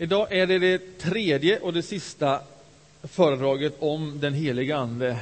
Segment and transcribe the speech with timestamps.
[0.00, 2.40] Idag är det det tredje och det sista
[3.02, 5.18] föredraget om den heliga Ande.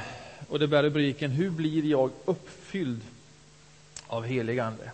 [0.49, 3.01] Och det bär rubriken Hur blir jag uppfylld
[4.07, 4.91] av helig Ande?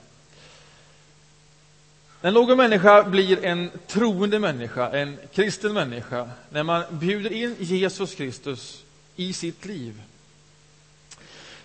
[2.22, 8.16] När någon människa blir en troende människa, en kristen människa, när man bjuder in Jesus
[8.16, 8.84] Kristus
[9.16, 10.02] i sitt liv,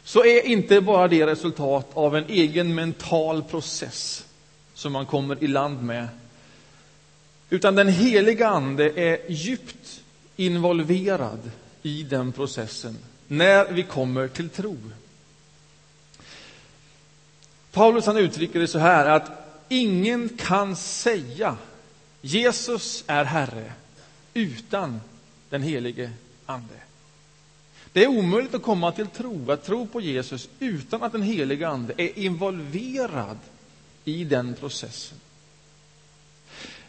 [0.04, 4.26] så är inte bara det resultat av en egen mental process
[4.74, 6.08] som man kommer i land med
[7.50, 10.02] utan den heliga Ande är djupt
[10.36, 11.50] involverad
[11.82, 14.76] i den processen när vi kommer till tro.
[17.72, 19.30] Paulus han uttrycker det så här att
[19.68, 21.56] ingen kan säga
[22.20, 23.72] Jesus är Herre
[24.34, 25.00] utan
[25.50, 26.10] den helige
[26.46, 26.74] Ande.
[27.92, 31.68] Det är omöjligt att komma till tro, att tro på Jesus utan att den helige
[31.68, 33.38] Ande är involverad
[34.04, 35.18] i den processen.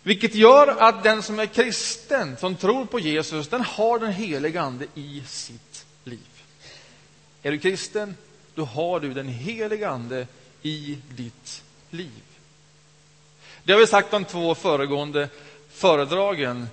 [0.03, 4.61] Vilket gör att den som är kristen, som tror på Jesus, den har den heliga
[4.61, 6.43] Ande i sitt liv.
[7.43, 8.15] Är du kristen,
[8.55, 10.27] då har du den heliga Ande
[10.61, 12.23] i ditt liv.
[13.63, 15.29] Det har vi sagt de två föregående
[15.69, 16.67] föredragen.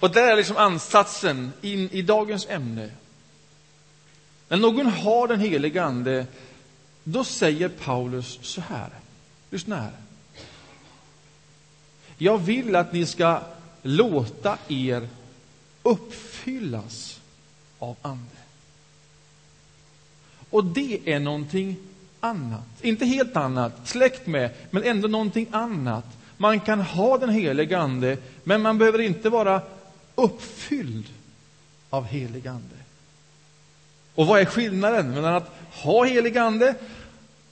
[0.00, 2.90] Och där är liksom ansatsen in i dagens ämne.
[4.48, 6.26] När någon har den heliga Ande,
[7.04, 8.90] då säger Paulus så här.
[9.50, 10.03] Lyssna här.
[12.24, 13.40] Jag vill att ni ska
[13.82, 15.08] låta er
[15.82, 17.20] uppfyllas
[17.78, 18.36] av Ande.
[20.50, 21.76] Och det är någonting
[22.20, 22.64] annat.
[22.80, 26.04] Inte helt annat, släkt med, men ändå någonting annat.
[26.36, 29.62] Man kan ha den helige Ande, men man behöver inte vara
[30.14, 31.06] uppfylld
[31.90, 32.76] av helig Ande.
[34.14, 36.74] Och vad är skillnaden mellan att ha helig Ande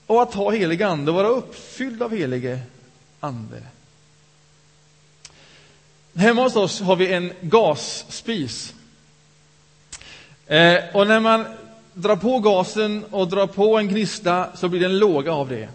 [0.06, 2.60] och att ha helig Ande och vara uppfylld av helige
[3.20, 3.62] Ande?
[6.14, 8.74] Hemma hos oss har vi en gasspis.
[10.46, 11.44] Eh, och när man
[11.94, 15.68] drar på gasen och drar på en gnista så blir det en låga av det.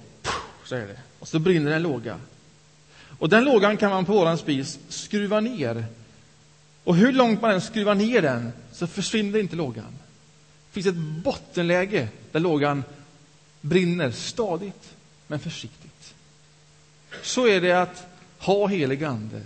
[0.66, 1.00] Så är det.
[1.20, 2.20] Och så brinner en låga.
[3.20, 5.86] Och den lågan kan man på våran spis skruva ner.
[6.84, 9.98] Och hur långt man än skruvar ner den så försvinner inte lågan.
[10.68, 12.84] Det finns ett bottenläge där lågan
[13.62, 14.94] brinner stadigt
[15.28, 16.14] men försiktigt.
[17.22, 18.08] Så är det att
[18.40, 19.42] ha helig ande.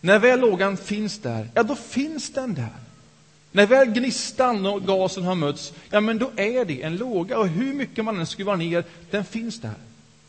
[0.00, 2.76] När väl lågan finns där, ja då finns den där.
[3.52, 7.38] När väl gnistan och gasen har mötts, ja men då är det en låga.
[7.38, 9.74] Och hur mycket man än skruvar ner, den finns där.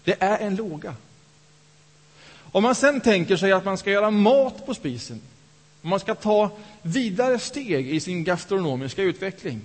[0.03, 0.95] Det är en låga.
[2.51, 5.21] Om man sen tänker sig att man ska göra mat på spisen,
[5.81, 6.51] om man ska ta
[6.81, 9.61] vidare steg i sin gastronomiska utveckling,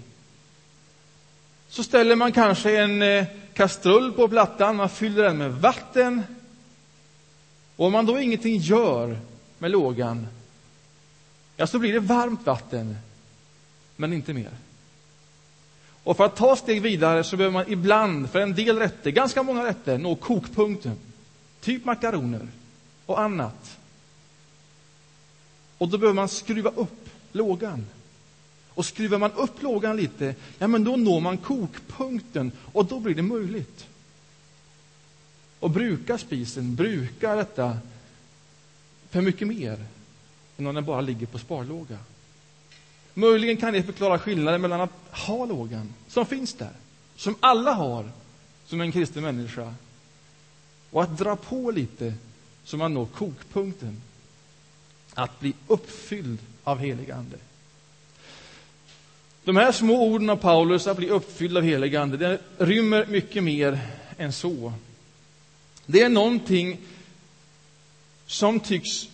[1.69, 6.22] så ställer man kanske en eh, kastrull på plattan, man fyller den med vatten.
[7.76, 9.19] Och om man då ingenting gör
[9.65, 10.27] med lågan,
[11.57, 12.97] ja, så blir det varmt vatten,
[13.97, 14.51] men inte mer.
[16.03, 19.43] Och för att ta steg vidare så behöver man ibland, för en del rätter, ganska
[19.43, 20.97] många rätter, nå kokpunkten.
[21.61, 22.49] Typ makaroner
[23.07, 23.79] och annat.
[25.79, 27.87] Och då behöver man skruva upp lågan.
[28.69, 33.15] Och skruvar man upp lågan lite, ja men då når man kokpunkten och då blir
[33.15, 33.87] det möjligt.
[35.61, 37.79] Och bruka spisen, bruka detta
[39.15, 39.79] för mycket mer
[40.57, 41.99] än om den bara ligger på sparlåga.
[43.15, 46.73] Möjligen kan det förklara skillnaden mellan att ha lågan, som finns där,
[47.17, 48.11] som alla har
[48.67, 49.75] som en kristen människa,
[50.91, 52.15] och att dra på lite
[52.65, 54.03] så man når kokpunkten.
[55.15, 57.37] Att bli uppfylld av helig Ande.
[59.45, 63.45] De här små orden av Paulus, att bli uppfylld av helig Ande, det rymmer mycket
[63.45, 63.81] mer
[64.19, 64.73] än så.
[65.87, 66.79] Det är någonting
[68.27, 69.09] som tycks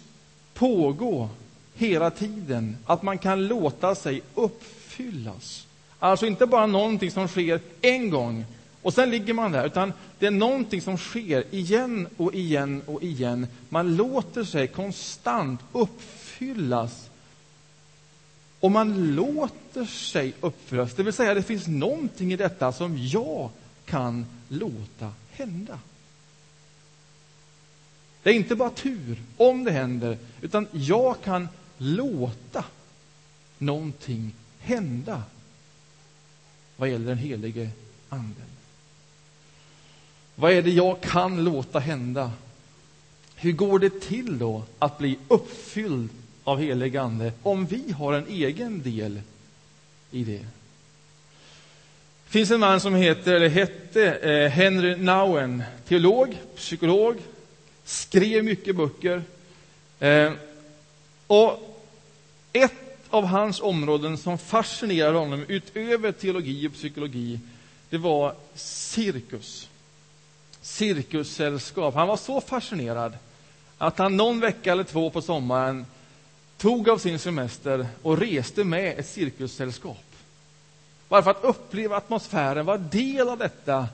[0.54, 1.28] pågå
[1.75, 5.66] hela tiden, att man kan låta sig uppfyllas.
[5.98, 8.44] Alltså inte bara någonting som sker en gång
[8.82, 13.03] och sen ligger man där, utan det är någonting som sker igen och igen och
[13.03, 13.47] igen.
[13.69, 17.11] Man låter sig konstant uppfyllas.
[18.61, 23.50] Och man låter sig uppfyllas, det vill säga det finns någonting i detta som jag
[23.84, 25.79] kan låta hända.
[28.22, 32.64] Det är inte bara tur om det händer, utan jag kan låta
[33.58, 35.22] någonting hända
[36.76, 37.70] vad gäller den helige
[38.08, 38.50] Anden.
[40.34, 42.32] Vad är det jag kan låta hända?
[43.34, 46.08] Hur går det till då att bli uppfylld
[46.44, 49.20] av helig Ande om vi har en egen del
[50.11, 50.46] i det?
[52.25, 57.17] Det finns en man som heter, eller hette eh, Henry Nouwen, teolog, psykolog,
[57.90, 59.22] skrev mycket böcker.
[59.98, 60.32] Eh,
[61.26, 61.81] Och
[62.52, 62.72] ett
[63.10, 67.40] av hans områden som fascinerade honom utöver teologi och psykologi,
[67.90, 69.69] det var cirkus.
[70.62, 71.94] Cirkussällskap.
[71.94, 73.16] Han var så fascinerad
[73.78, 75.86] att han någon vecka eller två på sommaren
[76.58, 80.04] tog av sin semester och reste med ett cirkussällskap.
[81.08, 83.88] Bara för att uppleva atmosfären, vara del av detta.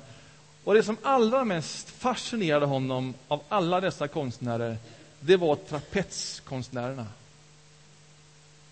[0.66, 4.76] Och det som allra mest fascinerade honom av alla dessa konstnärer,
[5.20, 7.06] det var trapetskonstnärerna.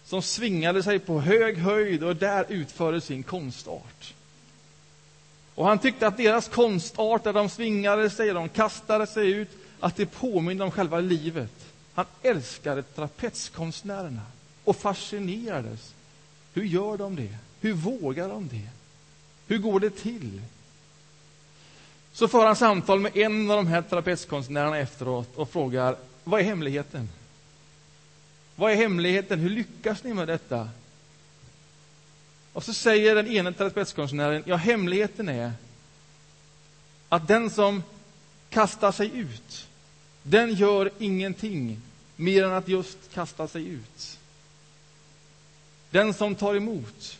[0.05, 4.15] Som svingade sig på hög höjd och där utförde sin konstart.
[5.55, 9.51] Och han tyckte att deras konstart, där de svingade sig, de kastade sig ut,
[9.81, 11.67] att det påminde om själva livet.
[11.95, 14.23] Han älskade trapetskonstnärerna
[14.65, 15.95] och fascinerades.
[16.55, 17.37] Hur gör de det?
[17.61, 18.69] Hur vågar de det?
[19.47, 20.43] Hur går det till?
[22.15, 26.45] Så för han samtal med en av de här trapetskonstnärerna efteråt och frågar vad är
[26.45, 27.09] hemligheten?
[28.57, 29.41] Vad är hemligheten?
[29.41, 30.69] Hur lyckas ni med detta?
[32.53, 35.53] Och så säger den ene trapetskonstnären, ja, hemligheten är
[37.09, 37.83] att den som
[38.51, 39.67] kastar sig ut,
[40.23, 41.81] den gör ingenting
[42.17, 44.19] mer än att just kasta sig ut.
[45.91, 47.19] Den som tar emot,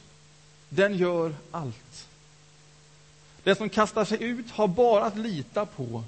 [0.69, 2.09] den gör allt.
[3.45, 6.05] Den som kastar sig ut har bara att lita på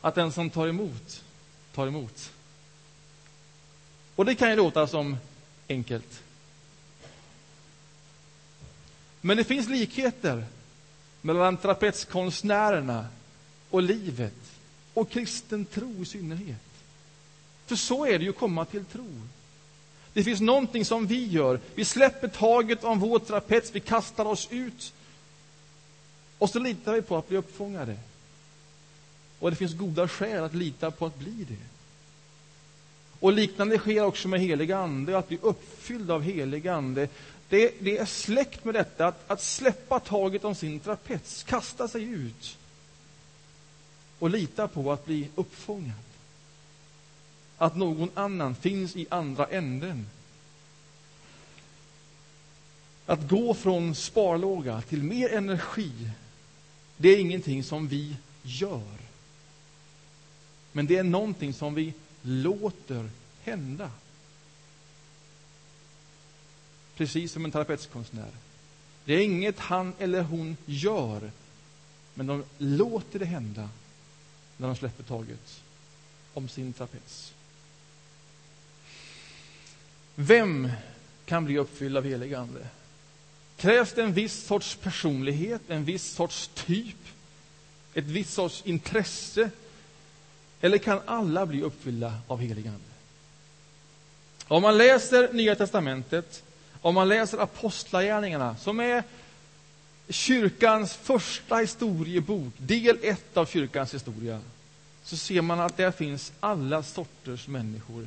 [0.00, 1.24] att den som tar emot,
[1.74, 2.30] tar emot.
[4.16, 5.16] Och det kan ju låta som
[5.68, 6.22] enkelt.
[9.20, 10.44] Men det finns likheter
[11.20, 13.06] mellan trapetskonstnärerna
[13.70, 14.34] och livet
[14.94, 16.56] och kristen tro i synnerhet.
[17.66, 19.20] För så är det ju att komma till tro.
[20.12, 21.60] Det finns någonting som vi gör.
[21.74, 24.92] Vi släpper taget om vår trapets, vi kastar oss ut
[26.38, 27.96] och så litar vi på att bli uppfångade.
[29.38, 31.56] Och det finns goda skäl att lita på att bli det.
[33.20, 37.08] Och liknande sker också med helig ande, att bli uppfylld av helig ande.
[37.48, 42.02] Det, det är släkt med detta, att, att släppa taget om sin trapets, kasta sig
[42.02, 42.58] ut
[44.18, 45.92] och lita på att bli uppfångad.
[47.58, 50.06] Att någon annan finns i andra änden.
[53.06, 55.92] Att gå från sparlåga till mer energi,
[56.98, 58.98] det är ingenting som vi gör.
[60.72, 63.10] Men det är någonting som vi låter
[63.42, 63.90] hända.
[66.96, 68.30] Precis som en trapetskonstnär.
[69.04, 71.30] Det är inget han eller hon gör,
[72.14, 73.68] men de låter det hända
[74.56, 75.62] när de släpper taget
[76.34, 77.34] om sin trapets.
[80.14, 80.70] Vem
[81.24, 82.66] kan bli uppfylld av helig ande?
[83.58, 86.96] Krävs det en viss sorts personlighet, en viss sorts typ,
[87.94, 89.50] ett visst sorts intresse?
[90.60, 92.80] Eller kan alla bli uppfyllda av helig ande?
[94.48, 96.42] Om man läser Nya testamentet,
[96.80, 99.04] om man läser Apostlagärningarna, som är
[100.08, 104.40] kyrkans första historiebok, del ett av kyrkans historia,
[105.04, 108.06] så ser man att där finns alla sorters människor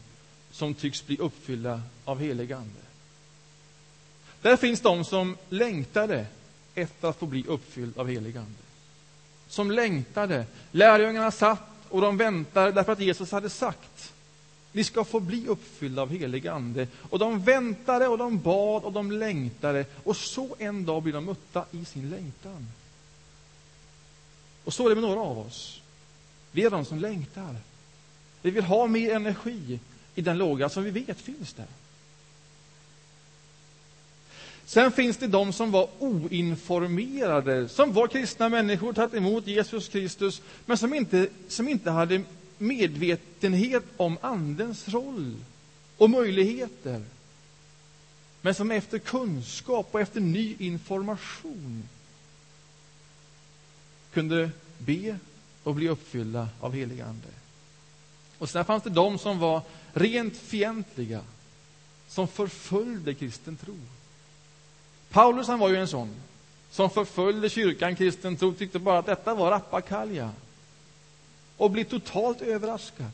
[0.51, 2.80] som tycks bli uppfyllda av helig ande.
[4.41, 6.25] Där finns de som längtade
[6.75, 8.59] efter att få bli uppfylld av helig ande.
[9.47, 10.45] Som längtade.
[10.71, 14.13] Lärjungarna satt och de väntade därför att Jesus hade sagt
[14.71, 16.88] ni ska få bli uppfyllda av helig ande.
[16.98, 21.25] Och de väntade och de bad och de längtade och så en dag blir de
[21.25, 22.67] mötta i sin längtan.
[24.63, 25.81] Och så är det med några av oss.
[26.51, 27.55] Vi är de som längtar.
[28.41, 29.79] Vi vill ha mer energi
[30.15, 31.65] i den låga som vi vet finns där.
[34.65, 40.41] Sen finns det de som var oinformerade, som var kristna människor, tagit emot Jesus Kristus,
[40.65, 42.24] men som inte, som inte hade
[42.58, 45.36] medvetenhet om Andens roll
[45.98, 47.03] och möjligheter.
[48.41, 51.84] Men som efter kunskap och efter ny information
[54.13, 55.18] kunde be
[55.63, 57.27] och bli uppfyllda av helig Ande.
[58.38, 59.62] Och sen fanns det de som var
[59.94, 61.22] rent fientliga,
[62.08, 63.77] som förföljde kristen tro.
[65.12, 66.15] Paulus han var ju en sån
[66.72, 70.32] som förföljde kyrkan, kristen tro, tyckte bara att detta var rappakalja.
[71.58, 73.12] Och blir totalt överraskad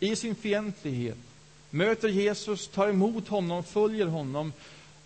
[0.00, 1.18] i sin fientlighet.
[1.70, 4.52] Möter Jesus, tar emot honom, följer honom.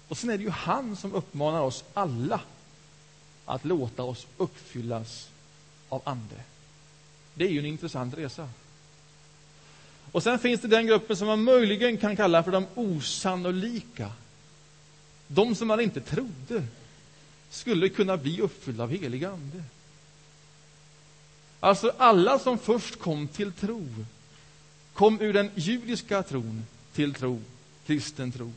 [0.09, 2.41] Och sen är det ju han som uppmanar oss alla
[3.45, 5.29] att låta oss uppfyllas
[5.89, 6.37] av Ande.
[7.35, 8.49] Det är ju en intressant resa.
[10.12, 14.12] Och sen finns det den gruppen som man möjligen kan kalla för de osannolika.
[15.33, 16.65] De som man inte trodde
[17.51, 19.63] skulle kunna bli uppfyllda av helig ande.
[21.61, 23.89] Alltså alla som först kom till tro
[24.93, 27.41] kom ur den judiska tron till tro,
[27.87, 28.53] kristen tro.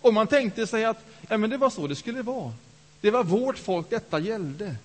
[0.00, 2.52] Och man tänkte sig att ja, men det var så det skulle vara.
[3.00, 4.76] Det var vårt folk detta gällde.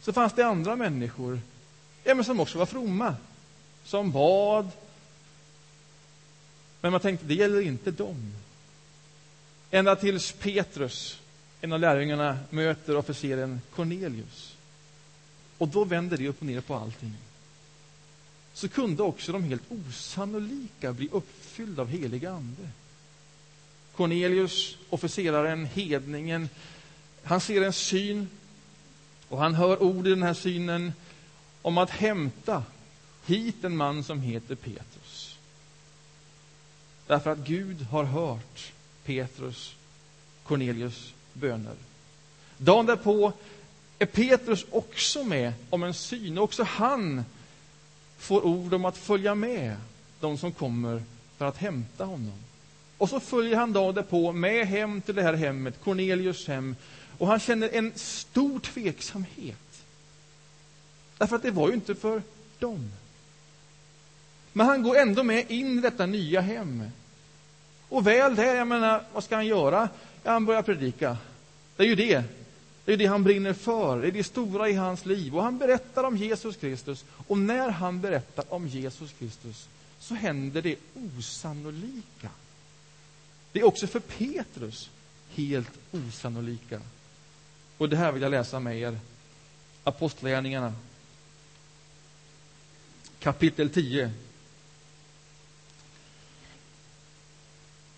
[0.00, 1.40] Så fanns det andra människor
[2.04, 3.16] ja, men som också var fromma,
[3.84, 4.70] som bad.
[6.80, 8.34] Men man tänkte, det gäller inte dem.
[9.70, 11.18] Ända tills Petrus,
[11.60, 14.56] en av lärjungarna, möter officeren Cornelius.
[15.58, 17.14] Och då vänder det upp och ner på allting.
[18.54, 22.68] Så kunde också de helt osannolika bli uppfyllda av helig ande.
[23.96, 26.48] Cornelius, officeraren, hedningen,
[27.22, 28.28] han ser en syn
[29.28, 30.92] och han hör ord i den här synen
[31.62, 32.64] om att hämta
[33.26, 35.38] hit en man som heter Petrus.
[37.06, 38.72] Därför att Gud har hört
[39.08, 39.74] Petrus,
[40.44, 41.74] Cornelius böner.
[42.58, 43.32] Dagen därpå
[43.98, 46.38] är Petrus också med om en syn.
[46.38, 47.24] Också han
[48.18, 49.76] får ord om att följa med
[50.20, 51.02] de som kommer
[51.36, 52.32] för att hämta honom.
[52.98, 56.76] Och så följer han dagen därpå med hem till det här hemmet, Cornelius hem.
[57.18, 59.82] Och han känner en stor tveksamhet.
[61.18, 62.22] Därför att det var ju inte för
[62.58, 62.90] dem.
[64.52, 66.84] Men han går ändå med in i detta nya hem.
[67.88, 69.88] Och väl där, jag menar, vad ska han göra?
[70.22, 71.16] Ja, han börjar predika.
[71.76, 72.24] Det är ju det.
[72.84, 75.36] Det är det han brinner för, det är det stora i hans liv.
[75.36, 77.04] Och han berättar om Jesus Kristus.
[77.26, 79.68] Och när han berättar om Jesus Kristus
[79.98, 80.76] så händer det
[81.18, 82.30] osannolika.
[83.52, 84.90] Det är också för Petrus
[85.34, 86.80] helt osannolika.
[87.78, 88.98] Och det här vill jag läsa med er.
[89.84, 90.74] Apostlagärningarna.
[93.18, 94.10] Kapitel 10.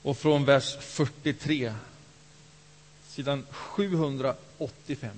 [0.02, 1.74] Och från vers 43
[3.08, 5.10] sidan 785.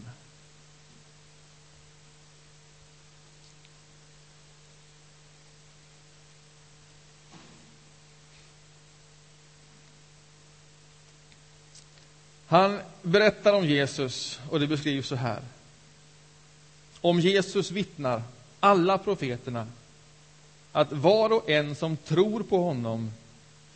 [12.46, 15.40] Han berättar om Jesus, och det beskrivs så här.
[17.00, 18.22] Om Jesus vittnar
[18.60, 19.66] alla profeterna
[20.72, 23.12] att var och en som tror på honom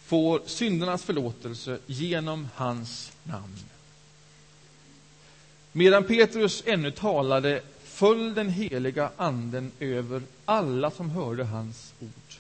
[0.06, 3.58] får syndernas förlåtelse genom hans namn.
[5.72, 12.34] Medan Petrus ännu talade föll den heliga anden över alla som hörde hans ord.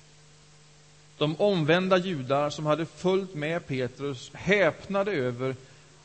[1.18, 5.56] De omvända judar som hade följt med Petrus häpnade över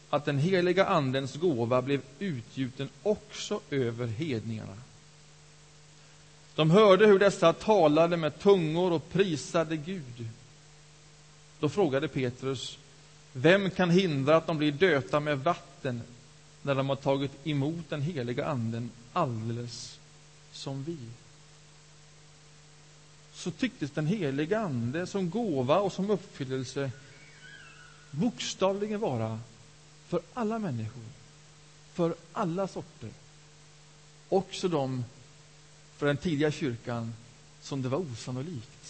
[0.10, 4.78] att den heliga andens gåva blev utgjuten också över hedningarna.
[6.56, 10.28] De hörde hur dessa talade med tungor och prisade Gud.
[11.62, 12.78] Då frågade Petrus,
[13.34, 16.02] vem kan hindra att de blir döpta med vatten
[16.62, 20.00] när de har tagit emot den heliga anden alldeles
[20.52, 20.98] som vi.
[23.34, 26.92] Så tycktes den heliga ande som gåva och som uppfyllelse
[28.12, 29.40] bokstavligen vara
[30.08, 31.04] för alla människor,
[31.94, 33.10] för alla sorter.
[34.30, 35.06] Också de
[35.98, 37.14] för den tidiga kyrkan
[37.62, 38.81] som det var osannolikt.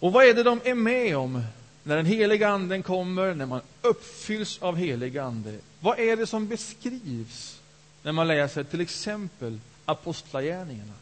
[0.00, 1.42] Och vad är det de är med om
[1.82, 6.48] när den heliga anden kommer, när man uppfylls av helig ande, vad är det som
[6.48, 7.60] beskrivs
[8.02, 10.92] när man läser till exempel Apostlagärningarna?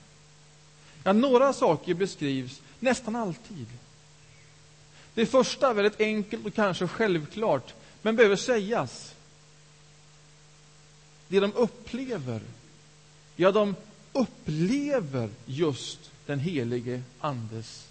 [1.05, 3.67] Ja, några saker beskrivs nästan alltid.
[5.15, 9.15] Det första är väldigt enkelt och kanske självklart, men behöver sägas.
[11.29, 12.41] Det de upplever,
[13.37, 13.75] ja, de
[14.13, 17.86] upplever just den helige Andes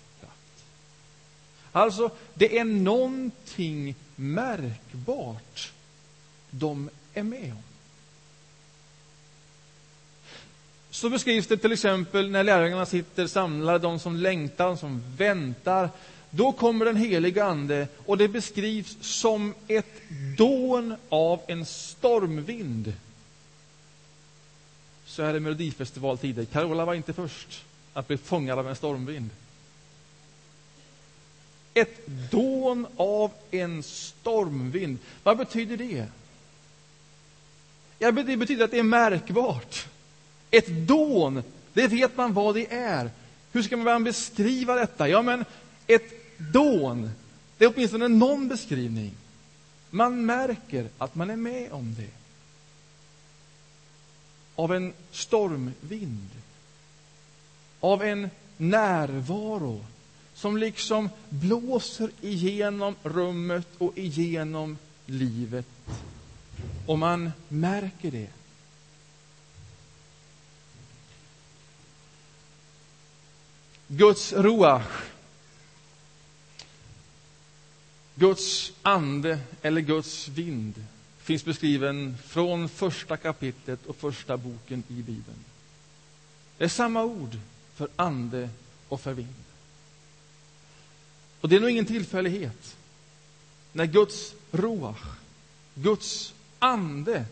[1.75, 5.71] Alltså, det är någonting märkbart
[6.49, 7.63] de är med om.
[10.89, 15.89] Så beskrivs det till exempel när lärjungarna sitter samlade, de som längtar, som väntar.
[16.29, 22.93] Då kommer den heliga Ande och det beskrivs som ett dån av en stormvind.
[25.05, 26.45] Så är det Melodifestivaltider.
[26.45, 27.63] Carola var inte först
[27.93, 29.29] att bli fångad av en stormvind
[31.75, 34.97] ett dån av en stormvind.
[35.23, 36.05] Vad betyder det?
[37.99, 39.87] Ja, det betyder att det är märkbart.
[40.51, 43.09] Ett dån, det vet man vad det är.
[43.51, 45.09] Hur ska man beskriva detta?
[45.09, 45.45] Ja, men
[45.87, 47.11] ett dån,
[47.57, 49.11] det är åtminstone någon beskrivning.
[49.89, 52.09] Man märker att man är med om det.
[54.55, 56.29] Av en stormvind.
[57.79, 59.85] Av en närvaro
[60.35, 65.65] som liksom blåser igenom rummet och igenom livet.
[66.85, 68.29] Och man märker det.
[73.87, 75.03] Guds ruach.
[78.15, 80.85] Guds ande eller Guds vind
[81.17, 85.45] finns beskriven från första kapitlet och första boken i Bibeln.
[86.57, 87.37] Det är samma ord
[87.75, 88.49] för ande
[88.89, 89.44] och för vind.
[91.45, 92.75] Och det är nog ingen tillfällighet
[93.71, 95.01] när Guds roach,
[95.75, 97.25] Guds ande,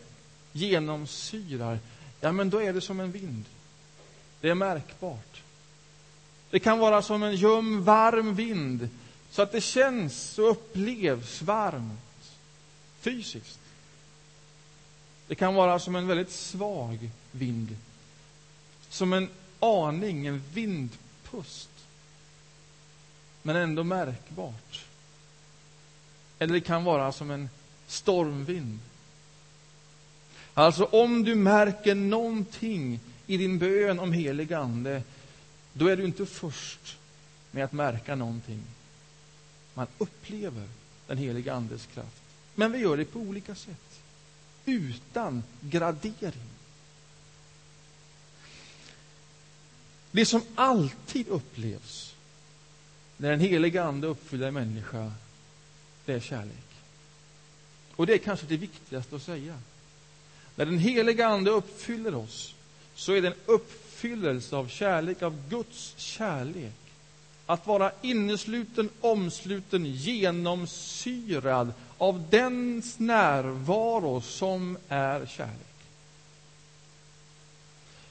[0.52, 1.78] genomsyrar,
[2.20, 3.44] ja, men då är det som en vind.
[4.40, 5.42] Det är märkbart.
[6.50, 8.88] Det kan vara som en ljum, varm vind,
[9.30, 12.30] så att det känns och upplevs varmt
[13.00, 13.60] fysiskt.
[15.26, 17.76] Det kan vara som en väldigt svag vind,
[18.88, 19.28] som en
[19.60, 21.68] aning, en vindpust,
[23.46, 24.84] men ändå märkbart.
[26.38, 27.48] Eller det kan vara som en
[27.86, 28.78] stormvind.
[30.54, 35.02] Alltså, om du märker någonting i din bön om helig ande,
[35.72, 36.96] då är du inte först
[37.50, 38.62] med att märka någonting.
[39.74, 40.68] Man upplever
[41.06, 42.22] den heliga Andes kraft.
[42.54, 44.00] Men vi gör det på olika sätt,
[44.64, 46.50] utan gradering.
[50.10, 52.13] Det som alltid upplevs
[53.16, 55.12] när den heliga Ande uppfyller en människa,
[56.04, 56.64] det är kärlek.
[57.96, 59.58] Och det är kanske det viktigaste att säga.
[60.56, 62.54] När den heliga Ande uppfyller oss,
[62.94, 66.74] så är det en uppfyllelse av kärlek, av Guds kärlek.
[67.46, 75.74] Att vara innesluten, omsluten, genomsyrad av dens närvaro som är kärlek.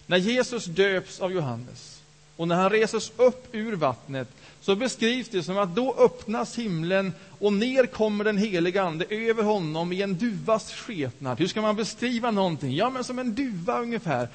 [0.06, 2.02] När Jesus döps av Johannes
[2.36, 4.28] och när han reses upp ur vattnet
[4.63, 9.43] så beskrivs det som att då öppnas himlen och ner kommer den heliga Ande över
[9.43, 11.39] honom i en duvas skepnad.
[11.39, 12.75] Hur ska man beskriva någonting?
[12.75, 14.29] Ja, men som en duva ungefär.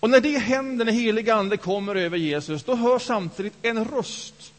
[0.00, 4.52] Och när det händer, när heliga Ande kommer över Jesus, då hörs samtidigt en röst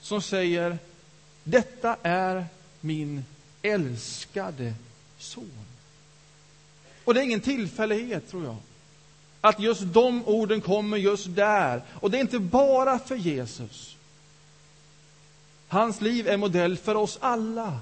[0.00, 0.78] som säger
[1.44, 2.46] Detta är
[2.80, 3.24] min
[3.62, 4.74] älskade
[5.18, 5.50] son.
[7.04, 8.56] Och det är ingen tillfällighet, tror jag
[9.40, 11.82] att just de orden kommer just där.
[11.94, 13.96] Och det är inte bara för Jesus.
[15.68, 17.80] Hans liv är modell för oss alla.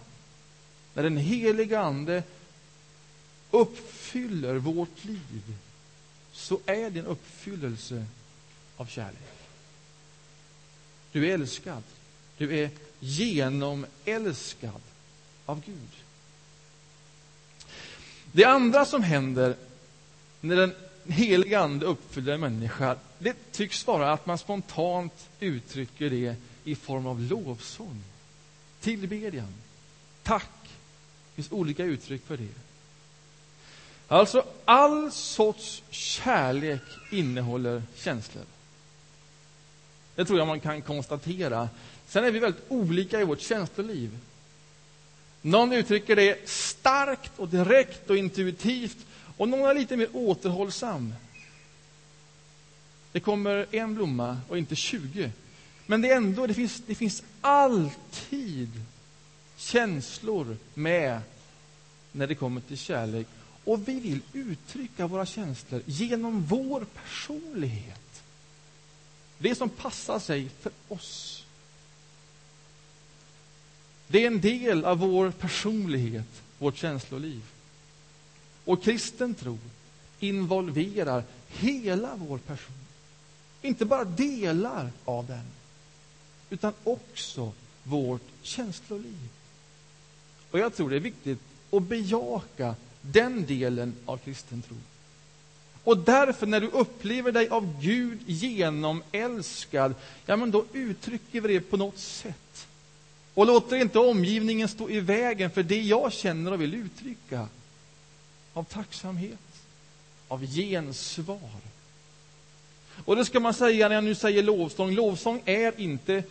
[0.95, 2.23] När den heliga Ande
[3.51, 5.55] uppfyller vårt liv
[6.33, 8.05] så är det en uppfyllelse
[8.77, 9.37] av kärlek.
[11.13, 11.83] Du är älskad.
[12.39, 14.81] Du är genomälskad
[15.47, 15.91] av Gud.
[18.33, 19.57] Det andra som händer
[20.41, 20.75] när den
[21.09, 27.07] helig ande uppfyller en människa, det tycks vara att man spontant uttrycker det i form
[27.07, 28.03] av lovsång,
[28.81, 29.55] tillbedjan,
[30.23, 30.51] tack.
[30.63, 32.55] Det finns olika uttryck för det.
[34.09, 38.45] Alltså, all sorts kärlek innehåller känslor.
[40.15, 41.69] Det tror jag man kan konstatera.
[42.07, 44.19] Sen är vi väldigt olika i vårt känsloliv.
[45.43, 48.97] Någon uttrycker det starkt och direkt och intuitivt
[49.37, 51.15] och någon är lite mer återhållsam.
[53.13, 55.33] Det kommer en blomma och inte 20.
[55.87, 58.71] Men det, är ändå, det, finns, det finns alltid
[59.57, 61.21] känslor med
[62.13, 63.27] när det kommer till kärlek.
[63.65, 68.23] Och vi vill uttrycka våra känslor genom vår personlighet.
[69.39, 71.45] Det som passar sig för oss.
[74.09, 77.43] Det är en del av vår personlighet, vårt känsloliv.
[78.67, 79.59] Och kristen tro
[80.21, 82.75] involverar hela vår person.
[83.63, 85.45] Inte bara delar av den,
[86.51, 87.53] utan också
[87.83, 89.29] vårt känsloliv.
[90.51, 91.39] Och jag tror det är viktigt
[91.71, 94.77] att bejaka den delen av kristen tro.
[95.85, 99.95] Och därför, när du upplever dig av Gud genomälskad,
[100.27, 102.67] ja, men då uttrycker vi det på något sätt.
[103.35, 107.49] Och låter inte omgivningen stå i vägen för det jag känner och vill uttrycka
[108.57, 109.39] av tacksamhet,
[110.29, 111.61] av gensvar.
[113.05, 114.95] Och det ska man säga när jag nu säger lovsång.
[114.95, 116.25] Lovsång är inte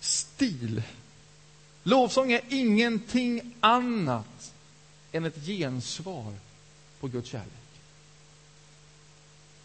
[0.00, 0.82] stil.
[1.82, 4.52] Lovsång är ingenting annat
[5.12, 6.34] än ett gensvar
[7.00, 7.46] på Guds kärlek.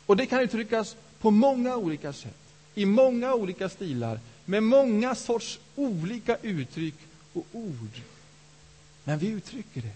[0.06, 2.38] Och det kan uttryckas på många olika sätt,
[2.76, 6.96] i många olika stilar, med många sorts olika uttryck
[7.34, 8.02] och ord.
[9.04, 9.96] Men vi uttrycker det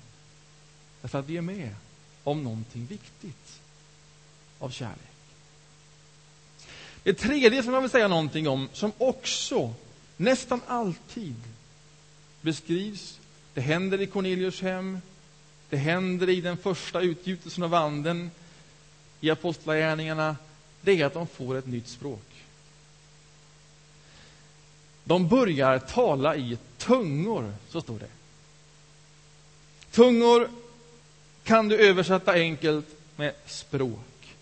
[1.01, 1.75] därför att vi är med
[2.29, 3.59] om någonting viktigt
[4.59, 4.99] av kärlek.
[7.03, 9.73] Det tredje som jag vill säga någonting om, som också
[10.17, 11.35] nästan alltid
[12.41, 13.19] beskrivs,
[13.53, 14.99] det händer i Cornelius hem,
[15.69, 18.31] det händer i den första utgjutelsen av anden
[19.21, 20.35] i Apostlagärningarna,
[20.81, 22.45] det är att de får ett nytt språk.
[25.03, 28.09] De börjar tala i tungor, så står det.
[29.91, 30.49] Tungor
[31.49, 32.85] kan du översätta enkelt
[33.15, 34.35] med språk.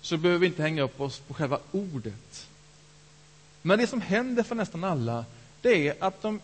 [0.00, 2.46] Så behöver vi inte hänga upp oss på själva ordet.
[3.62, 5.24] Men det som händer för nästan alla,
[5.60, 6.40] det är att de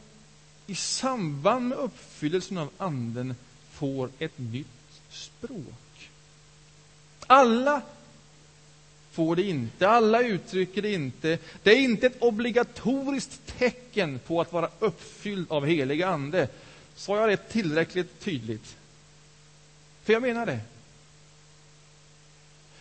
[0.67, 3.35] i samband med uppfyllelsen av Anden
[3.73, 4.67] får ett nytt
[5.11, 6.11] språk.
[7.27, 7.83] Alla
[9.13, 11.39] får det inte, alla uttrycker det inte.
[11.63, 16.49] Det är inte ett obligatoriskt tecken på att vara uppfylld av helig ande.
[16.95, 18.77] Sa jag det tillräckligt tydligt?
[20.03, 20.61] För jag menar det.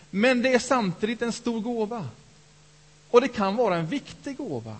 [0.09, 2.09] Men det är samtidigt en stor gåva.
[3.09, 4.77] Och det kan vara en viktig gåva.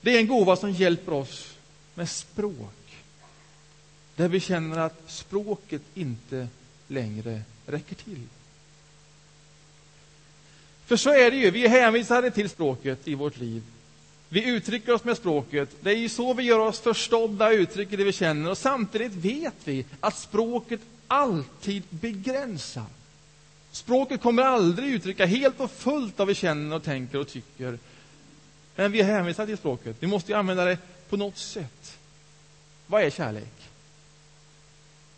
[0.00, 1.54] Det är en gåva som hjälper oss
[1.94, 2.96] med språk.
[4.16, 6.48] Där vi känner att språket inte
[6.88, 8.26] längre räcker till.
[10.86, 13.62] För så är det ju, vi är hänvisade till språket i vårt liv.
[14.28, 15.68] Vi uttrycker oss med språket.
[15.80, 18.50] Det är ju så vi gör oss förstådda, uttrycker det vi känner.
[18.50, 22.84] Och samtidigt vet vi att språket alltid begränsar.
[23.72, 27.78] Språket kommer aldrig uttrycka helt och fullt vad vi känner och tänker och tycker.
[28.76, 29.96] Men vi är hänvisade till språket.
[30.00, 31.98] Vi måste använda det på något sätt.
[32.86, 33.52] Vad är kärlek?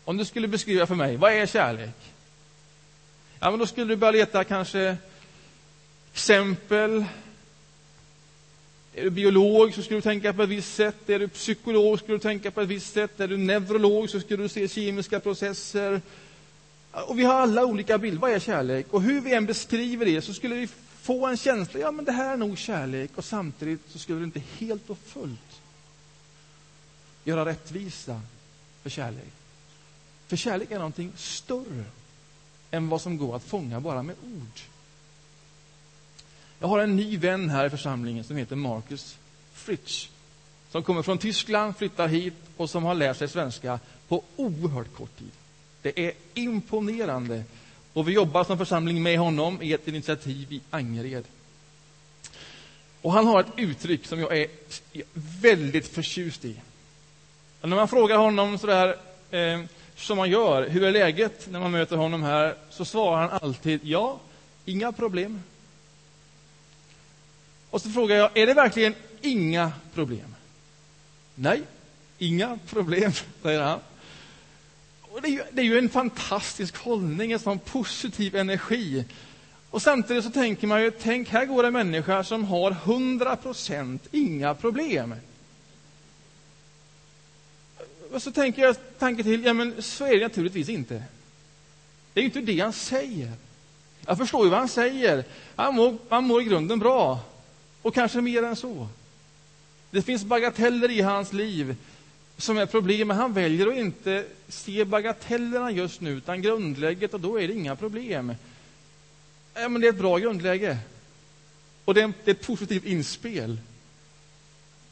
[0.05, 1.95] Om du skulle beskriva för mig, vad är kärlek?
[3.39, 4.97] Ja, men då skulle du börja leta kanske
[6.13, 7.05] exempel.
[8.93, 11.09] Är du biolog så skulle du tänka på ett visst sätt.
[11.09, 13.19] Är du psykolog skulle du tänka på ett visst sätt.
[13.19, 16.01] Är du neurolog så skulle du se kemiska processer.
[16.91, 18.21] Och vi har alla olika bilder.
[18.21, 18.85] Vad är kärlek?
[18.89, 20.67] Och hur vi än beskriver det så skulle vi
[21.01, 23.11] få en känsla, ja men det här är nog kärlek.
[23.15, 25.61] Och samtidigt så skulle det inte helt och fullt
[27.23, 28.21] göra rättvisa
[28.83, 29.31] för kärlek.
[30.27, 31.83] För kärlek är någonting större
[32.71, 34.70] än vad som går att fånga bara med ord.
[36.61, 39.17] Jag har en ny vän här i församlingen som heter Marcus
[39.53, 40.09] Fritsch.
[40.71, 45.17] Som kommer från Tyskland, flyttar hit och som har lärt sig svenska på oerhört kort
[45.17, 45.31] tid.
[45.81, 47.43] Det är imponerande.
[47.93, 51.23] Och vi jobbar som församling med honom i ett initiativ i Angered.
[53.01, 54.47] Och han har ett uttryck som jag är
[55.41, 56.55] väldigt förtjust i.
[57.61, 58.95] Och när man frågar honom sådär,
[59.31, 59.61] eh,
[59.95, 63.79] som man gör, hur är läget när man möter honom här, så svarar han alltid
[63.83, 64.19] ja,
[64.65, 65.43] inga problem.
[67.71, 70.35] Och så frågar jag, är det verkligen inga problem?
[71.35, 71.61] Nej,
[72.17, 73.79] inga problem, säger han.
[75.01, 79.05] Och det, är ju, det är ju en fantastisk hållning, en sån positiv energi.
[79.69, 84.07] Och samtidigt så tänker man ju, tänk här går en människa som har 100 procent
[84.11, 85.15] inga problem.
[88.11, 91.03] Och så tänker jag tanken till, ja men så är det naturligtvis inte.
[92.13, 93.31] Det är ju inte det han säger.
[94.05, 95.23] Jag förstår ju vad han säger.
[95.55, 97.19] Han mår, han mår i grunden bra.
[97.81, 98.87] Och kanske mer än så.
[99.91, 101.75] Det finns bagateller i hans liv
[102.37, 107.19] som är problem, men han väljer att inte se bagatellerna just nu, utan grundlägget, och
[107.19, 108.35] då är det inga problem.
[109.53, 110.77] Ja, men det är ett bra grundläge.
[111.85, 113.57] Och det är, det är ett positivt inspel.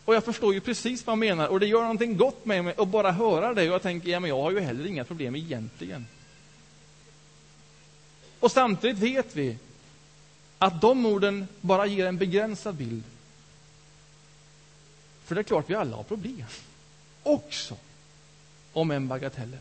[0.05, 2.73] Och jag förstår ju precis vad han menar, och det gör någonting gott med mig
[2.77, 3.61] att bara höra det.
[3.61, 6.05] Och jag tänker, ja men jag har ju heller inga problem egentligen.
[8.39, 9.57] Och samtidigt vet vi
[10.59, 13.03] att de orden bara ger en begränsad bild.
[15.23, 16.45] För det är klart, vi alla har problem.
[17.23, 17.77] Också
[18.73, 19.59] om en bagateller.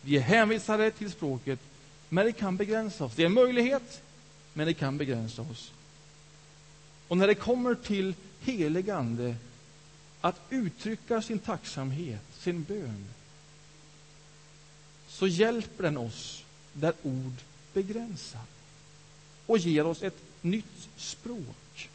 [0.00, 1.60] Vi är hänvisade till språket,
[2.08, 3.12] men det kan begränsa oss.
[3.14, 4.02] Det är en möjlighet,
[4.52, 5.72] men det kan begränsa oss.
[7.08, 9.36] Och när det kommer till helig ande,
[10.20, 13.04] att uttrycka sin tacksamhet, sin bön,
[15.08, 17.34] så hjälper den oss där ord
[17.72, 18.40] begränsar
[19.46, 21.88] och ger oss ett nytt språk.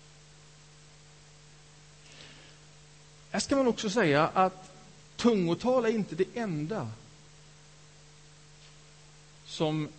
[3.32, 4.72] Här ska man också säga att
[5.16, 6.90] tungotal är inte det enda
[9.46, 9.90] som,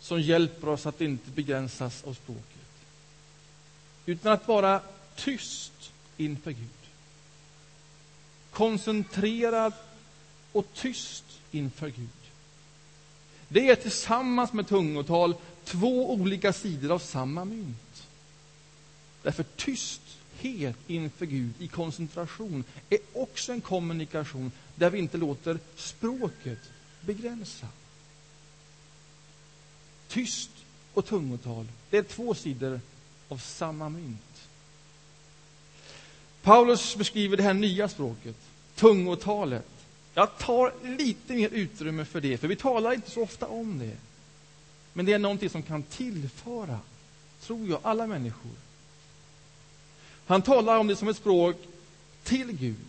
[0.00, 2.44] som hjälper oss att inte begränsas av språket.
[4.06, 4.80] Utan att vara
[5.16, 6.68] tyst inför Gud.
[8.50, 9.72] Koncentrerad
[10.52, 12.08] och tyst inför Gud.
[13.48, 18.06] Det är tillsammans med tungotal två olika sidor av samma mynt.
[19.22, 26.58] Därför tysthet inför Gud i koncentration är också en kommunikation där vi inte låter språket
[27.00, 27.68] begränsa.
[30.08, 30.50] Tyst
[30.94, 32.80] och tungotal, det är två sidor
[33.28, 34.48] av samma mynt.
[36.42, 38.36] Paulus beskriver det här nya språket,
[38.74, 39.66] tungotalet.
[40.14, 43.96] Jag tar lite mer utrymme för det, för vi talar inte så ofta om det.
[44.96, 46.78] Men det är någonting som kan tillföra
[47.40, 48.50] tror jag, alla människor.
[50.26, 51.56] Han talar om det som ett språk
[52.22, 52.86] till Gud,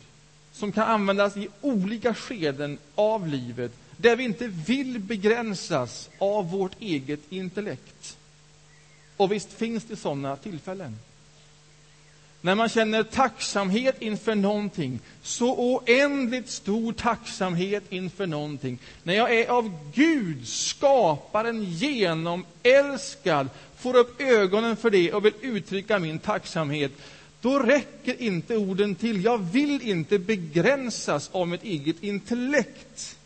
[0.54, 6.82] som kan användas i olika skeden av livet, där vi inte vill begränsas av vårt
[6.82, 8.18] eget intellekt.
[9.18, 11.00] Och visst finns det sådana tillfällen.
[12.46, 18.80] När man känner tacksamhet inför någonting, så oändligt stor tacksamhet inför någonting.
[19.04, 26.00] När jag är av Gud, skaparen, genomälskad, får upp ögonen för det och vill uttrycka
[26.00, 26.92] min tacksamhet,
[27.42, 29.24] då räcker inte orden till.
[29.24, 33.18] Jag vill inte begränsas av mitt eget intellekt.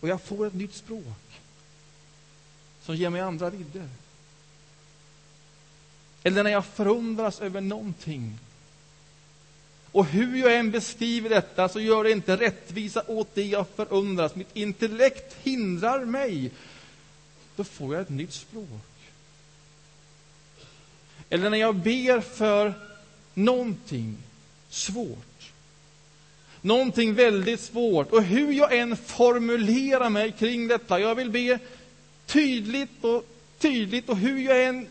[0.00, 1.40] Och jag får ett nytt språk
[2.82, 3.88] som ger mig andra vidder.
[6.22, 8.38] Eller när jag förundras över någonting.
[9.92, 14.34] Och hur jag än beskriver detta så gör det inte rättvisa åt det jag förundras.
[14.34, 16.50] Mitt intellekt hindrar mig.
[17.56, 18.66] Då får jag ett nytt språk.
[21.30, 22.74] Eller när jag ber för
[23.34, 24.16] någonting
[24.68, 25.52] svårt.
[26.60, 28.12] Någonting väldigt svårt.
[28.12, 31.58] Och hur jag än formulerar mig kring detta, jag vill be
[32.26, 33.26] tydligt och
[33.58, 34.86] tydligt och hur jag än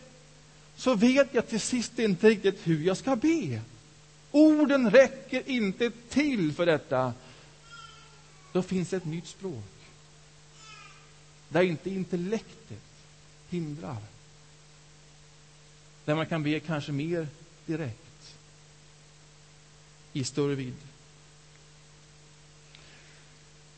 [0.78, 3.62] så vet jag till sist inte riktigt hur jag ska be.
[4.32, 7.14] Orden räcker inte till för detta.
[8.54, 9.64] Då finns ett nytt språk.
[11.50, 12.84] Där inte intellektet
[13.50, 13.98] hindrar.
[16.06, 17.28] Där man kan be kanske mer
[17.66, 18.36] direkt.
[20.14, 20.74] I större vidd.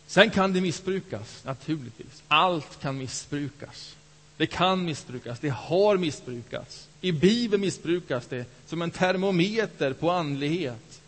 [0.07, 2.23] Sen kan det missbrukas, naturligtvis.
[2.27, 3.95] Allt kan missbrukas.
[4.39, 6.87] Det kan missbrukas, det har missbrukats.
[7.01, 11.01] I Bibeln missbrukas det som en termometer på andlighet.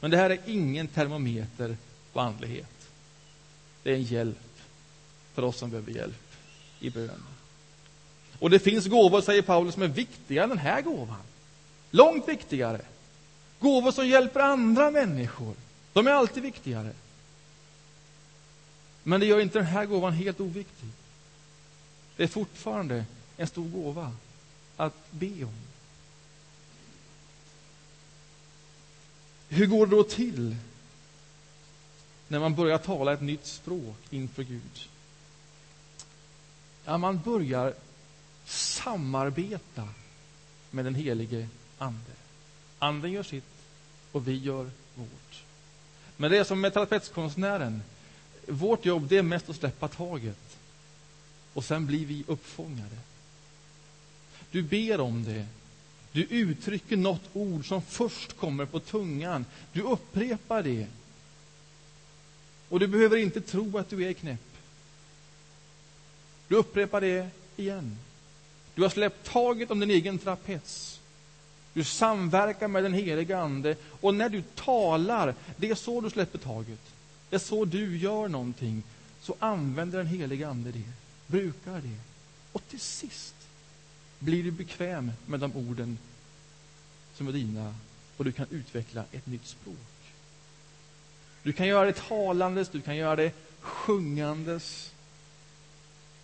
[0.00, 1.76] Men det här är ingen termometer
[2.12, 2.88] på andlighet.
[3.82, 4.60] Det är en hjälp
[5.34, 6.32] för oss som behöver hjälp
[6.80, 7.22] i bön.
[8.38, 11.22] Och det finns gåvor, säger Paulus, som är viktigare än den här gåvan.
[11.90, 12.80] Långt viktigare.
[13.60, 15.54] Gåvor som hjälper andra människor.
[15.92, 16.92] De är alltid viktigare.
[19.02, 20.88] Men det gör inte den här gåvan helt oviktig.
[22.16, 23.04] Det är fortfarande
[23.36, 24.12] en stor gåva
[24.76, 25.54] att be om.
[29.48, 30.56] Hur går det då till
[32.28, 34.88] när man börjar tala ett nytt språk inför Gud?
[36.84, 37.74] Ja, man börjar
[38.44, 39.88] samarbeta
[40.70, 41.48] med den helige
[41.78, 42.10] Ande.
[42.78, 43.44] Anden gör sitt
[44.12, 45.42] och vi gör vårt.
[46.16, 47.82] Men det är som med trapetskonstnären.
[48.48, 50.38] Vårt jobb det är mest att släppa taget.
[51.54, 52.96] Och sen blir vi uppfångade.
[54.50, 55.46] Du ber om det.
[56.12, 59.44] Du uttrycker något ord som först kommer på tungan.
[59.72, 60.86] Du upprepar det.
[62.68, 64.40] Och du behöver inte tro att du är knäpp.
[66.48, 67.98] Du upprepar det igen.
[68.74, 71.00] Du har släppt taget om din egen trapets.
[71.72, 73.76] Du samverkar med den heliga Ande.
[74.00, 76.80] Och när du talar, det är så du släpper taget.
[77.30, 78.82] Det är så du gör någonting.
[79.20, 80.82] Så använder den heliga Ande det.
[81.26, 81.98] Brukar det.
[82.52, 83.34] Och till sist
[84.18, 85.98] blir du bekväm med de orden
[87.14, 87.74] som är dina
[88.16, 89.76] och du kan utveckla ett nytt språk.
[91.42, 94.92] Du kan göra det talandes, du kan göra det sjungandes.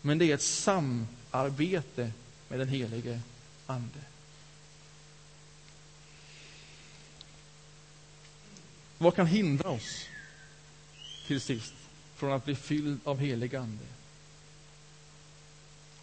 [0.01, 2.13] Men det är ett samarbete
[2.49, 3.21] med den helige
[3.67, 4.01] Ande.
[8.99, 10.07] Vad kan hindra oss
[11.27, 11.75] till sist
[12.15, 13.85] från att bli fylld av helig Ande?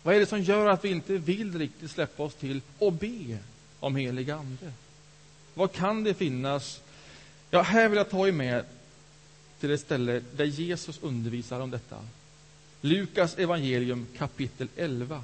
[0.07, 3.37] Vad är det som gör att vi inte vill riktigt släppa oss till och be
[3.79, 4.71] om helig Ande?
[5.53, 6.81] Vad kan det finnas?
[7.49, 8.65] Ja, här vill jag ta er med
[9.59, 11.97] till ett ställe där Jesus undervisar om detta.
[12.81, 15.23] Lukas evangelium kapitel 11.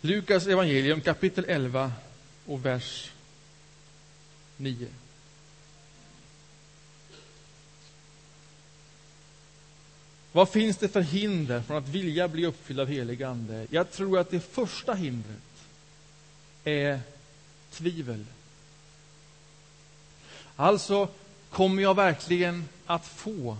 [0.00, 1.92] Lukas evangelium kapitel 11
[2.46, 3.10] och vers
[4.56, 4.88] 9.
[10.34, 13.66] Vad finns det för hinder från att vilja bli uppfylld av helig Ande?
[13.70, 15.42] Jag tror att det första hindret
[16.64, 17.00] är
[17.70, 18.24] tvivel.
[20.56, 21.08] Alltså,
[21.50, 23.56] kommer jag verkligen att få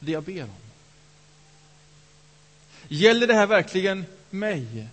[0.00, 0.50] det jag ber om?
[2.88, 4.88] Gäller det här verkligen mig?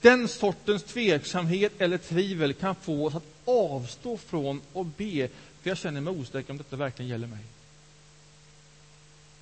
[0.00, 5.28] Den sortens tveksamhet eller tvivel kan få oss att avstå från att be,
[5.62, 7.44] för jag känner mig osäker om detta verkligen gäller mig.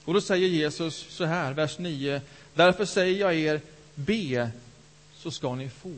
[0.08, 2.20] Och då säger Jesus så här, vers 9.
[2.54, 3.60] Därför säger jag er,
[3.94, 4.50] be,
[5.16, 5.94] så ska ni få.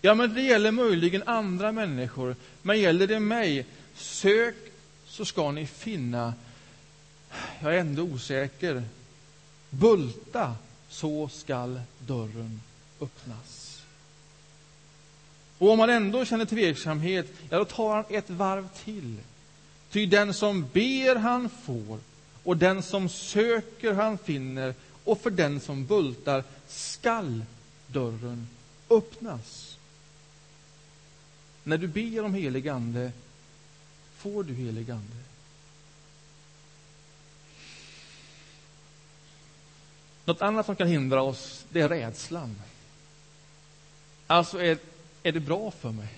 [0.00, 4.54] Ja, men det gäller möjligen andra människor, men gäller det mig, sök,
[5.06, 6.34] så ska ni finna.
[7.62, 8.82] jag är ändå osäker.
[9.70, 10.54] Bulta,
[10.88, 12.60] så skall dörren
[13.00, 13.82] öppnas.
[15.58, 19.16] Och om man ändå känner tveksamhet, ja, då tar han ett varv till.
[19.90, 21.98] Ty den som ber, han får,
[22.44, 27.44] och den som söker, han finner, och för den som bultar skall
[27.86, 28.48] dörren
[28.90, 29.78] öppnas.
[31.62, 33.12] När du ber om helig ande
[34.16, 35.16] får du helig ande.
[40.24, 42.56] Något annat som kan hindra oss, det är rädslan.
[44.26, 44.78] Alltså, är,
[45.22, 46.08] är det bra för mig?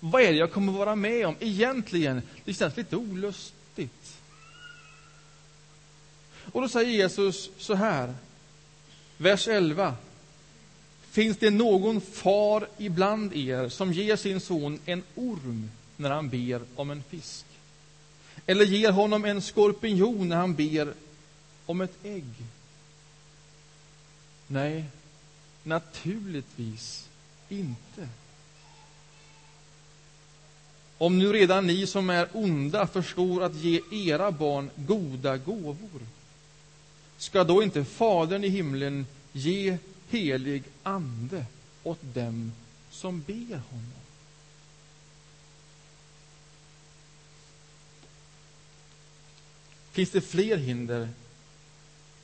[0.00, 1.36] Vad är det jag kommer vara med om?
[1.40, 4.17] Egentligen, det känns lite olustigt.
[6.52, 8.14] Och då säger Jesus så här,
[9.16, 9.94] vers 11.
[11.10, 16.62] Finns det någon far ibland er som ger sin son en orm när han ber
[16.74, 17.44] om en fisk?
[18.46, 20.94] Eller ger honom en skorpion när han ber
[21.66, 22.34] om ett ägg?
[24.46, 24.84] Nej,
[25.62, 27.08] naturligtvis
[27.48, 28.08] inte.
[30.98, 36.00] Om nu redan ni som är onda förstår att ge era barn goda gåvor,
[37.18, 39.78] ska då inte Fadern i himlen ge
[40.08, 41.46] helig ande
[41.82, 42.52] åt dem
[42.90, 43.92] som ber honom?
[49.90, 51.08] Finns det fler hinder?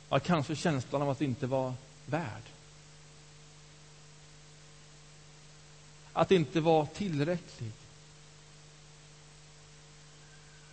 [0.09, 1.75] Ja, kanske känslan av att inte vara
[2.07, 2.43] värd.
[6.13, 7.73] Att inte vara tillräcklig.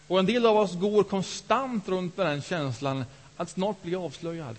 [0.08, 3.06] Och en del av oss går konstant runt med den känslan
[3.42, 4.56] att snart bli avslöjad.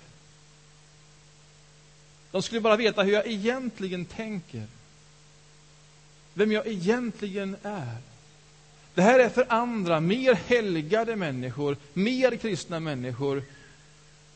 [2.30, 4.66] De skulle bara veta hur jag egentligen tänker.
[6.34, 7.96] Vem jag egentligen är.
[8.94, 13.42] Det här är för andra, mer helgade människor, mer kristna människor,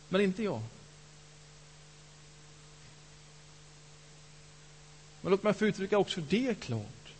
[0.09, 0.63] men inte jag.
[5.21, 7.13] Men låt mig få uttrycka också det klart.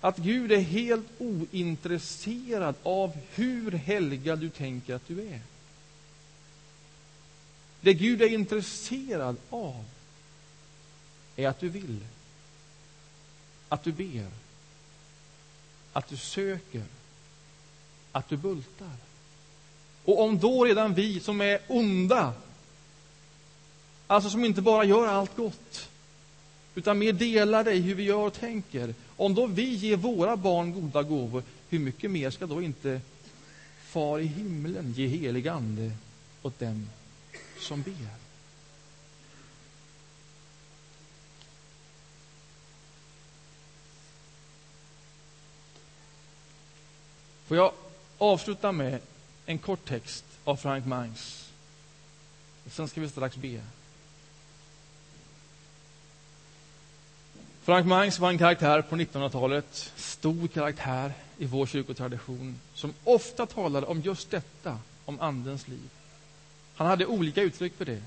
[0.00, 5.40] Att Gud är helt ointresserad av hur helgad du tänker att du är.
[7.86, 9.84] Det Gud är intresserad av
[11.36, 11.98] är att du vill,
[13.68, 14.26] att du ber,
[15.92, 16.82] att du söker,
[18.12, 18.96] att du bultar.
[20.04, 22.34] Och om då redan vi som är onda,
[24.06, 25.88] alltså som inte bara gör allt gott,
[26.74, 28.94] utan mer delar i hur vi gör och tänker.
[29.16, 33.00] Om då vi ger våra barn goda gåvor, hur mycket mer ska då inte
[33.82, 35.92] Far i himlen ge helig ande
[36.42, 36.88] åt dem
[37.60, 38.26] som ber?
[47.46, 47.72] Får jag
[48.18, 49.00] avsluta med
[49.46, 51.50] en kort text av Frank Mangs.
[52.66, 53.60] Sen ska vi strax be.
[57.62, 63.86] Frank Mangs var en karaktär på 1900-talet, stor karaktär i vår kyrkotradition, som ofta talade
[63.86, 65.90] om just detta, om Andens liv.
[66.76, 68.02] Han hade olika uttryck för det.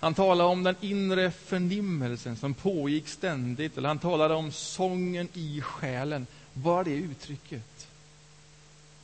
[0.00, 5.60] Han talade om den inre förnimmelsen som pågick ständigt, eller han talade om sången i
[5.60, 7.86] själen, bara det uttrycket.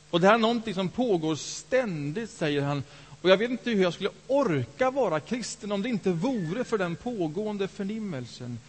[0.09, 2.83] Och det här är någonting som pågår ständigt, säger han.
[3.21, 6.77] Och jag vet inte hur jag skulle orka vara kristen om det inte vore för
[6.77, 8.59] den pågående förnimmelsen,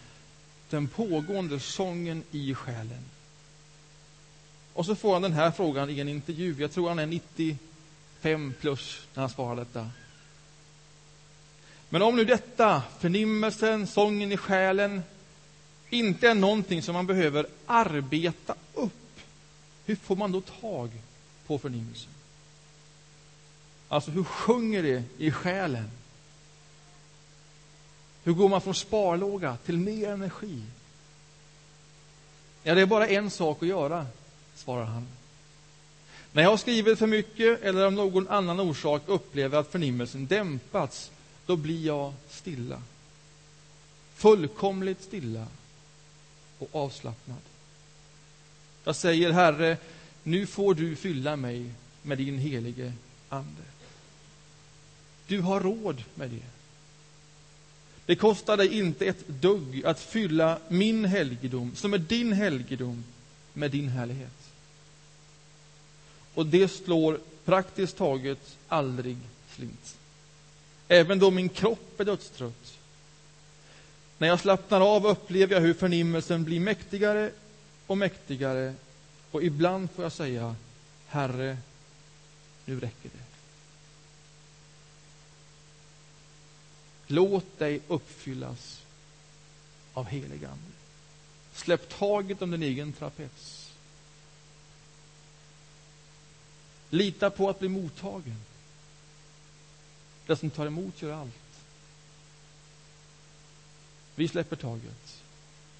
[0.69, 3.03] den pågående sången i själen.
[4.73, 6.55] Och så får han den här frågan i en intervju.
[6.59, 7.07] Jag tror han är
[8.23, 9.89] fem plus när han svarar detta.
[11.89, 15.03] Men om nu detta, förnimmelsen, sången i själen,
[15.89, 19.19] inte är någonting som man behöver arbeta upp,
[19.85, 20.89] hur får man då tag
[21.47, 22.11] på förnimmelsen?
[23.89, 25.91] Alltså, hur sjunger det i själen?
[28.23, 30.63] Hur går man från sparlåga till mer energi?
[32.63, 34.07] Ja, det är bara en sak att göra,
[34.55, 35.07] svarar han.
[36.33, 41.11] När jag har skrivit för mycket eller av någon annan orsak upplever att förnimmelsen dämpats,
[41.45, 42.81] då blir jag stilla.
[44.15, 45.47] Fullkomligt stilla
[46.59, 47.37] och avslappnad.
[48.83, 49.77] Jag säger, Herre,
[50.23, 51.71] nu får du fylla mig
[52.01, 52.93] med din helige
[53.29, 53.63] Ande.
[55.27, 56.45] Du har råd med det.
[58.05, 63.03] Det kostar dig inte ett dugg att fylla min helgedom, som är din helgedom,
[63.53, 64.52] med din härlighet.
[66.33, 69.17] Och det slår praktiskt taget aldrig
[69.55, 69.97] slint.
[70.87, 72.77] Även då min kropp är dödstrött.
[74.17, 77.31] När jag slappnar av upplever jag hur förnimmelsen blir mäktigare
[77.87, 78.73] och mäktigare
[79.31, 80.55] och ibland får jag säga
[81.07, 81.57] Herre,
[82.65, 83.23] Nu räcker det.
[87.07, 88.81] Låt dig uppfyllas
[89.93, 90.71] av helig Ande.
[91.53, 93.62] Släpp taget om din egen trapets.
[96.93, 98.35] Lita på att bli mottagen.
[100.25, 101.61] Den som tar emot gör allt.
[104.15, 105.21] Vi släpper taget.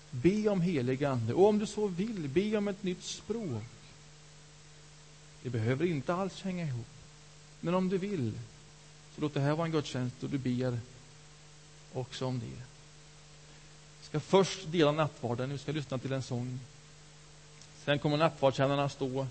[0.09, 1.33] Be om helig Ande.
[1.33, 3.63] Och om du så vill, be om ett nytt språk.
[5.43, 6.85] Det behöver inte alls hänga ihop.
[7.59, 8.33] Men om du vill,
[9.15, 10.79] så låt det här vara en gudstjänst och du ber
[11.93, 12.45] också om det.
[13.99, 15.49] Jag ska först dela nattvarden.
[15.49, 16.59] Vi ska lyssna till en sång.
[17.85, 19.27] Sen kommer nattvardstjänarna stå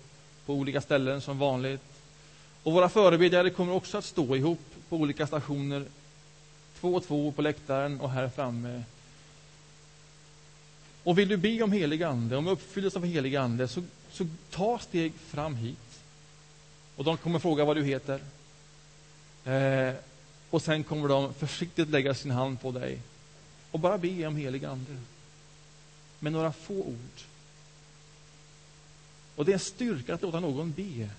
[0.47, 1.80] på olika ställen som vanligt.
[2.62, 5.84] Och våra förebedjare kommer också att stå ihop på olika stationer.
[6.80, 8.82] Två och två på läktaren och här framme.
[11.05, 14.78] Och vill du be om helig ande, om uppfyllelse av helig ande, så, så ta
[14.78, 15.78] steg fram hit.
[16.97, 18.20] Och de kommer fråga vad du heter.
[19.45, 19.95] Eh,
[20.51, 22.99] och sen kommer de försiktigt lägga sin hand på dig
[23.70, 24.97] och bara be om helig ande.
[26.18, 27.32] Med några få ord.
[29.37, 31.11] Och det är en styrka att låta någon be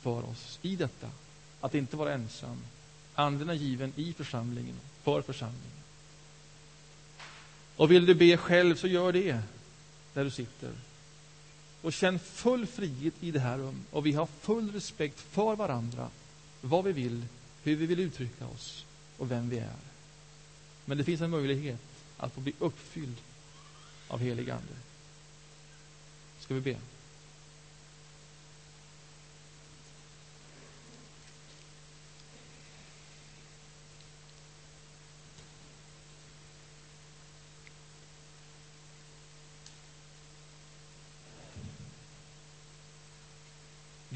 [0.00, 1.10] för oss i detta.
[1.60, 2.56] Att inte vara ensam.
[3.14, 5.80] Anden är given i församlingen, för församlingen.
[7.76, 9.40] Och vill du be själv, så gör det
[10.14, 10.72] där du sitter.
[11.82, 13.86] Och känn full frihet i det här rummet.
[13.90, 16.08] Och vi har full respekt för varandra,
[16.60, 17.24] vad vi vill,
[17.62, 18.84] hur vi vill uttrycka oss
[19.16, 19.76] och vem vi är.
[20.84, 21.80] Men det finns en möjlighet
[22.16, 23.16] att få bli uppfylld
[24.08, 24.74] av helig Ande.
[26.40, 26.76] Ska vi be?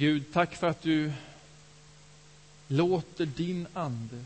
[0.04, 1.12] Gud, tack för att du
[2.68, 4.24] låter din ande,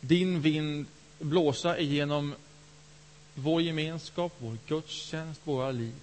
[0.00, 0.86] din vind
[1.18, 2.34] blåsa igenom
[3.34, 5.94] vår gemenskap, vår gudstjänst, våra liv.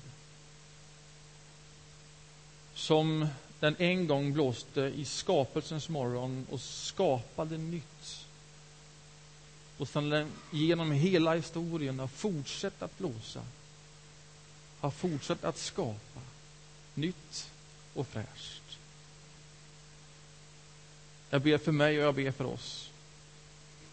[2.76, 3.28] Som
[3.60, 8.26] den en gång blåste i skapelsens morgon och skapade nytt.
[9.78, 13.42] Och som den genom hela historien har fortsatt att blåsa,
[14.80, 16.22] har fortsatt att skapa
[16.94, 17.50] nytt
[17.94, 18.65] och fräscht.
[21.36, 22.90] Jag ber för mig och jag ber för oss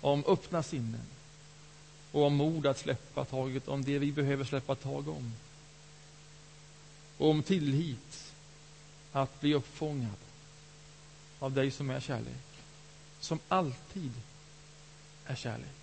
[0.00, 1.06] om öppna sinnen
[2.12, 5.32] och om mod att släppa taget om det vi behöver släppa tag om.
[7.18, 8.32] Och om tillit
[9.12, 10.16] att bli uppfångad
[11.38, 12.46] av dig som är kärlek,
[13.20, 14.12] som alltid
[15.26, 15.81] är kärlek.